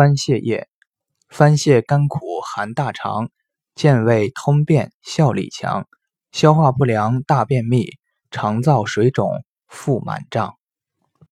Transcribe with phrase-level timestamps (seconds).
[0.00, 0.66] 番泻叶
[1.28, 3.28] 番泻甘苦含大肠
[3.74, 5.86] 健胃通便效力强
[6.32, 7.98] 消化不良大便秘
[8.30, 10.59] 肠燥水肿腹满胀。